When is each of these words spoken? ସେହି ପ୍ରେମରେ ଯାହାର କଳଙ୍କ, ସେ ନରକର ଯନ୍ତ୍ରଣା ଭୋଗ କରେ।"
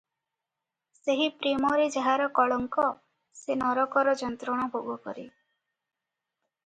ସେହି 0.99 1.27
ପ୍ରେମରେ 1.41 1.85
ଯାହାର 1.95 2.25
କଳଙ୍କ, 2.39 2.87
ସେ 3.41 3.59
ନରକର 3.63 4.17
ଯନ୍ତ୍ରଣା 4.23 4.67
ଭୋଗ 4.77 5.01
କରେ।" 5.05 5.27